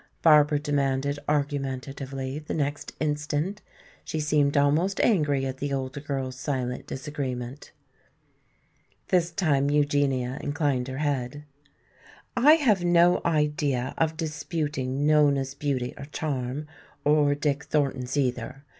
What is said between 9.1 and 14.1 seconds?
time Eugenia inclined her head. "I have no idea